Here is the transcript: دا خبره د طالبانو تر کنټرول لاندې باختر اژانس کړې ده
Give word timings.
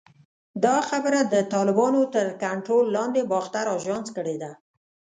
دا 0.63 0.77
خبره 0.89 1.19
د 1.33 1.35
طالبانو 1.53 2.01
تر 2.15 2.25
کنټرول 2.43 2.85
لاندې 2.97 3.21
باختر 3.31 3.65
اژانس 3.77 4.07
کړې 4.17 4.35
ده 4.43 4.51